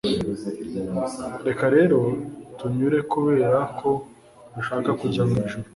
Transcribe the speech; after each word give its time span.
Reka 1.47 1.65
rero 1.75 1.99
tunyure 2.57 2.99
kubera 3.11 3.59
ko 3.79 3.89
dushaka 4.53 4.89
kujya 4.99 5.23
mwijuru 5.29 5.67